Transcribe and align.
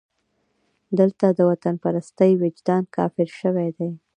دلته 0.99 1.25
د 1.37 1.39
وطنپرستۍ 1.49 2.31
وجدان 2.41 2.83
کافر 2.97 3.27
شوی 3.39 3.69
دی. 3.77 3.89